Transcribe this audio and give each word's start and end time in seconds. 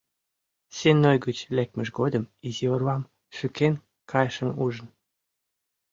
Сенной 0.77 1.17
гыч 1.25 1.37
лекмыж 1.55 1.87
годым 1.99 2.23
изи 2.47 2.65
орвам 2.73 3.03
шӱкен 3.35 3.73
кайышым 4.09 4.49
ужын. 4.63 4.87